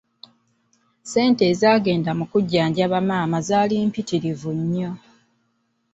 Ssente 1.03 1.43
ezaagenda 1.51 2.11
mu 2.19 2.25
kujjanjaba 2.31 2.99
maama 3.07 3.39
zaali 3.47 3.75
mpitirivu 3.87 4.49
nnyo. 4.59 4.91